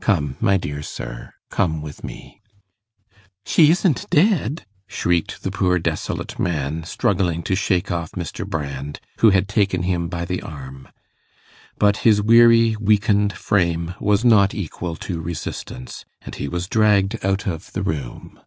[0.00, 2.40] Come, my dear sir, come with me.'
[3.44, 8.46] 'She isn't dead?' shrieked the poor desolate man, struggling to shake off Mr.
[8.46, 10.88] Brand, who had taken him by the arm.
[11.76, 17.46] But his weary weakened frame was not equal to resistance, and he was dragged out
[17.46, 18.40] of the room.